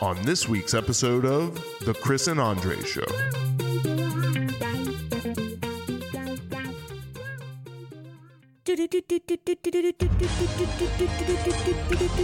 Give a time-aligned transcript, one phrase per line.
[0.00, 3.04] on this week's episode of The Chris and Andre Show.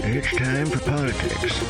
[0.04, 1.60] It's time for politics.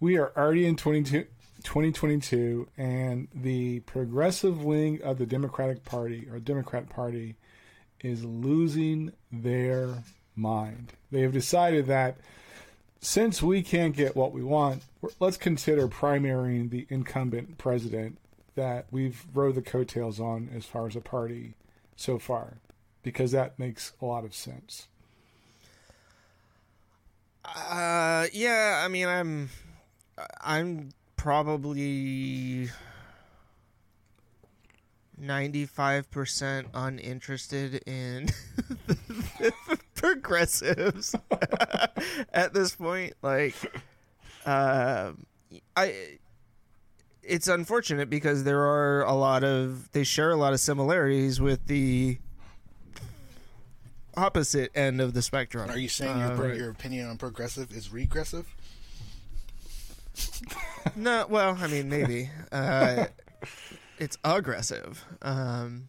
[0.00, 1.26] We are already in 22
[1.64, 7.36] 2022, and the progressive wing of the Democratic Party or Democrat Party
[8.00, 10.02] is losing their
[10.36, 10.92] mind.
[11.10, 12.16] They have decided that
[13.00, 14.82] since we can't get what we want,
[15.18, 18.18] let's consider primarying the incumbent president
[18.54, 21.54] that we've rode the coattails on as far as a party
[21.96, 22.58] so far,
[23.02, 24.86] because that makes a lot of sense.
[27.44, 28.82] Uh, yeah.
[28.84, 29.50] I mean, I'm,
[30.40, 32.70] I'm probably
[35.18, 38.28] ninety-five percent uninterested in
[40.02, 41.14] progressives
[42.32, 43.14] at this point.
[43.22, 43.54] Like,
[44.44, 45.12] uh,
[45.76, 46.18] I.
[47.22, 51.66] It's unfortunate because there are a lot of they share a lot of similarities with
[51.66, 52.18] the
[54.16, 55.70] opposite end of the spectrum.
[55.70, 58.46] Are you saying Uh, your, your opinion on progressive is regressive?
[60.96, 62.28] No, well, I mean, maybe.
[62.50, 63.06] Uh,
[63.98, 65.04] it's aggressive.
[65.22, 65.88] Um,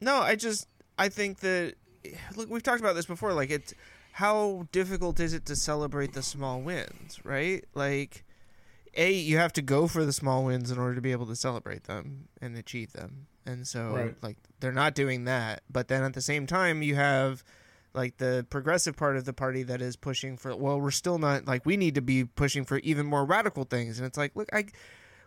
[0.00, 0.66] no, I just,
[0.98, 1.74] I think that,
[2.36, 3.32] look, we've talked about this before.
[3.32, 3.74] Like, it's,
[4.12, 7.64] how difficult is it to celebrate the small wins, right?
[7.74, 8.24] Like,
[8.94, 11.36] A, you have to go for the small wins in order to be able to
[11.36, 13.26] celebrate them and achieve them.
[13.46, 14.14] And so, Right.
[14.22, 15.62] like, they're not doing that.
[15.70, 17.42] But then at the same time, you have
[17.92, 21.46] like the progressive part of the party that is pushing for well we're still not
[21.46, 24.48] like we need to be pushing for even more radical things and it's like look
[24.52, 24.64] i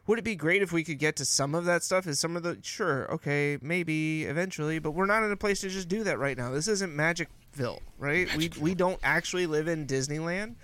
[0.07, 2.35] would it be great if we could get to some of that stuff is some
[2.35, 6.03] of the sure okay maybe eventually but we're not in a place to just do
[6.03, 10.55] that right now this isn't magicville right we we don't actually live in disneyland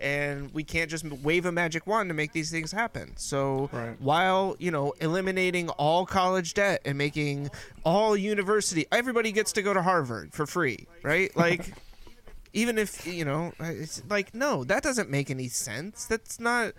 [0.00, 3.12] and we can't just wave a magic wand to make these things happen.
[3.16, 4.00] So Right.
[4.00, 7.50] while you know eliminating all college debt and making
[7.84, 11.30] all university, everybody gets to go to Harvard for free, right?
[11.40, 11.74] Like,
[12.52, 16.06] even if you know, it's like no, that doesn't make any sense.
[16.06, 16.72] That's not.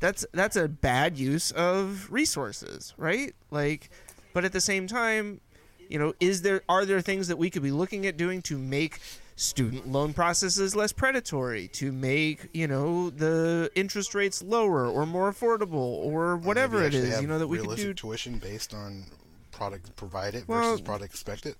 [0.00, 3.34] That's that's a bad use of resources, right?
[3.50, 3.90] Like,
[4.32, 5.40] but at the same time,
[5.88, 8.58] you know, is there are there things that we could be looking at doing to
[8.58, 9.00] make
[9.36, 15.32] student loan processes less predatory, to make you know the interest rates lower or more
[15.32, 17.94] affordable or whatever it is, you know, that we could do.
[17.94, 19.04] tuition based on
[19.52, 21.56] product provided Well- versus product expected.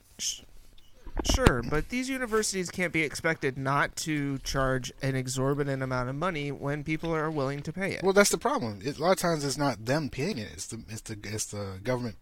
[1.24, 6.52] Sure, but these universities can't be expected not to charge an exorbitant amount of money
[6.52, 8.02] when people are willing to pay it.
[8.02, 8.80] Well, that's the problem.
[8.84, 10.48] It, a lot of times, it's not them paying it.
[10.52, 12.16] It's the it's the it's the government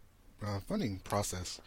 [0.45, 1.61] uh, funding process.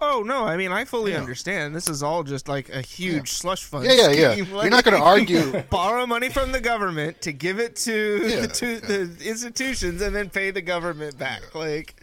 [0.00, 1.20] Oh no, I mean I fully Yeah.
[1.20, 1.74] understand.
[1.74, 3.36] This is all just like a huge Yeah.
[3.36, 3.86] slush fund.
[3.86, 4.34] Yeah, yeah, yeah.
[4.34, 5.62] You're not going to argue.
[5.70, 10.14] borrow money from the government to give it to Yeah, the, to the institutions and
[10.14, 11.54] then pay the government back.
[11.54, 11.94] Like,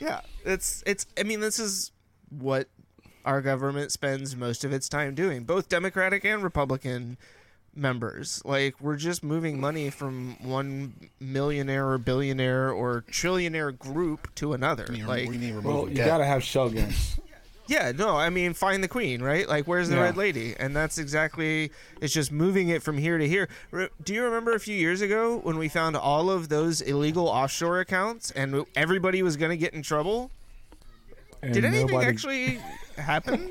[0.00, 1.04] yeah, it's it's.
[1.18, 1.90] I mean, this is
[2.30, 2.68] what
[3.24, 7.16] our government spends most of its time doing, both Democratic and Republican
[7.74, 8.42] members.
[8.44, 14.86] Like, we're just moving money from one millionaire or billionaire or trillionaire group to another.
[14.88, 17.18] We need, like, we need Well, you got to have shell games.
[17.68, 19.48] yeah, no, I mean, find the queen, right?
[19.48, 20.02] Like, where's the Yeah.
[20.02, 20.54] red lady?
[20.58, 21.70] And that's exactly,
[22.02, 23.48] it's just moving it from here to here.
[23.70, 27.26] Re- Do you remember a few years ago when we found all of those illegal
[27.26, 30.30] offshore accounts and everybody was going to get in trouble?
[31.42, 32.60] And Did anything nobody- actually
[32.96, 33.50] happen?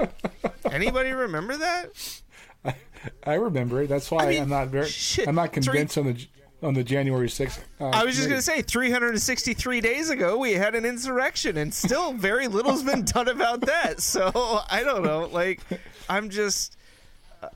[0.66, 2.22] Anybody remember that?
[2.66, 2.76] I
[3.24, 3.88] I remember it.
[3.88, 4.88] That's why I mean, I'm not very.
[4.88, 6.28] shit, I'm not three- convinced on the
[6.64, 7.64] on the January sixth.
[7.80, 11.74] Uh, I was just going to say, 363 days ago, we had an insurrection, and
[11.74, 14.00] still very little's been done about that.
[14.02, 14.30] So,
[14.70, 15.28] I don't know.
[15.32, 15.62] Like,
[16.08, 16.78] I'm just.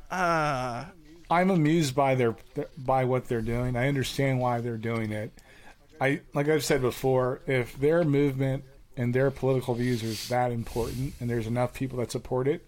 [0.09, 0.85] Uh,
[1.29, 2.35] I'm amused by their
[2.77, 3.75] by what they're doing.
[3.75, 5.31] I understand why they're doing it.
[6.01, 8.63] I like I've said before, if their movement
[8.97, 12.67] and their political views are that important, and there's enough people that support it,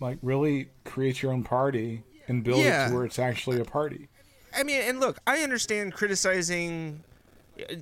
[0.00, 2.86] like really create your own party and build Yeah.
[2.86, 4.08] it to where it's actually a party.
[4.54, 7.02] I mean, and look, I understand criticizing,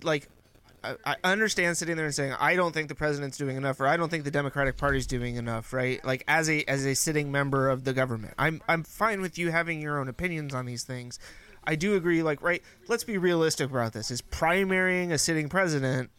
[0.02, 0.28] like,
[0.82, 3.86] I, I understand sitting there and saying I don't think the president's doing enough, or
[3.86, 6.04] I don't think the Democratic Party's doing enough, right?
[6.04, 9.50] Like, as a as a sitting member of the government, I'm I'm fine with you
[9.50, 11.18] having your own opinions on these things.
[11.66, 12.62] I do agree, like, right?
[12.88, 14.10] Let's be realistic about this.
[14.10, 16.10] Is primarying a sitting president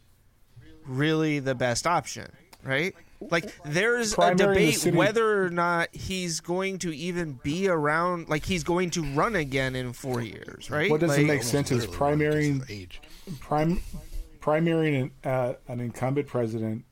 [0.88, 2.32] really the best option,
[2.64, 2.94] right?
[3.22, 8.28] Like, there's a a debate sitting- whether or not he's going to even be around,
[8.30, 10.92] like, he's going to run again in four years, right?
[10.92, 13.02] What doesn't Like- make sense is Literally, because primarying of age.
[13.40, 13.82] prim,
[14.42, 16.84] primarying an, uh, an incumbent president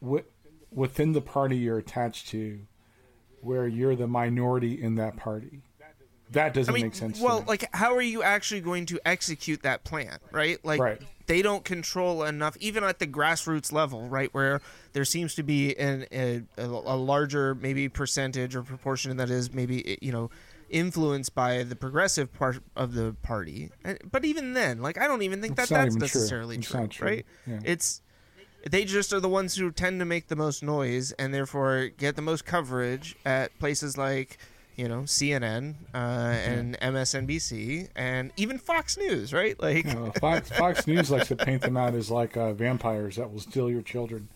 [0.00, 0.24] wi-
[0.72, 2.60] within the party you're attached to,
[3.42, 5.60] where you're the minority in that party.
[6.30, 7.18] that doesn't I mean, make sense.
[7.18, 7.46] to well, me.
[7.48, 10.64] like, how are you actually going to execute that plan, right?
[10.64, 11.02] Like, Right.
[11.30, 14.60] They don't control enough, even at the grassroots level, right, where
[14.94, 19.92] there seems to be an, a, a, larger maybe percentage or proportion that is maybe
[19.92, 20.28] eh, you know
[20.70, 23.70] influenced by the progressive part of the party.
[24.10, 27.06] But even then, like, I don't even think that that's necessarily true, true.
[27.06, 27.26] right?
[27.46, 27.60] Yeah.
[27.64, 28.02] It's
[28.68, 32.16] they just are the ones who tend to make the most noise and therefore get
[32.16, 34.38] the most coverage at places like
[34.80, 39.60] you know CNN uh, and MSNBC and even Fox News, right?
[39.60, 39.86] Like,
[40.20, 43.70] Fox, Fox News likes to paint them out as like uh, vampires that will steal
[43.70, 44.28] your children.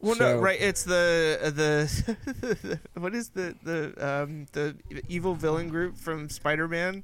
[0.00, 0.60] well, no, right?
[0.60, 4.76] It's the the what is the the um, the
[5.08, 7.02] evil villain group from Spider Man.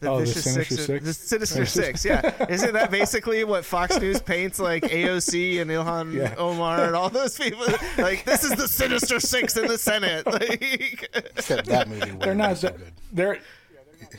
[0.00, 1.04] The Oh, the Vicious Sinister Six, Six?
[1.04, 2.46] the Sinister Six, yeah.
[2.48, 6.34] Isn't that basically what Fox News paints like AOC and Ilhan Yeah.
[6.38, 7.66] Omar and all those people?
[7.98, 10.26] Like this is the Sinister Six in the Senate.
[10.26, 12.10] Like, Except that movie.
[12.20, 12.78] They're wasn't so that.
[12.78, 12.92] good.
[13.12, 13.38] They're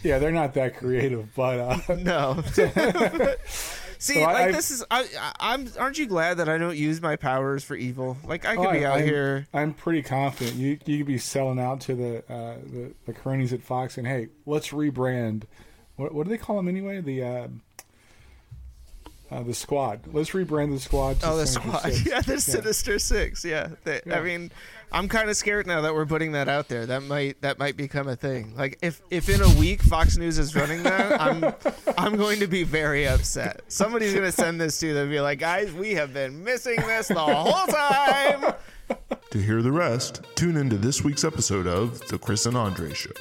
[0.04, 2.44] yeah, they're not that creative, but uh, no.
[4.02, 5.68] See, So like I- this is I, I, I'm.
[5.78, 8.18] Aren't you glad that I don't use my powers for evil?
[8.26, 9.48] Like I could Oh, be out I'm, here.
[9.54, 13.52] I'm pretty confident you you could be selling out to the uh, the the cronies
[13.52, 15.44] at Fox and hey, let's rebrand.
[16.00, 17.02] What what do they call them anyway?
[17.02, 17.48] The uh,
[19.32, 20.00] uh, the squad.
[20.12, 21.20] Let's rebrand the squad.
[21.20, 21.94] To Oh, the Sinister squad.
[21.94, 22.06] Six.
[22.10, 23.46] Yeah, the Sinister Six.
[23.46, 23.70] Yeah.
[23.84, 24.18] They- Yeah.
[24.18, 24.50] I mean,
[24.92, 26.86] I'm kind of scared now that we're putting that out there.
[26.88, 28.56] That might that might become a thing.
[28.56, 31.54] Like if if in a week Fox News is running that, I'm
[31.98, 33.62] I'm going to be very upset.
[33.68, 36.78] Somebody's going to send this to them and be like, guys, we have been missing
[36.78, 38.54] this the whole time.
[39.32, 43.12] To hear the rest, tune into this week's episode of The Chris and Andre Show.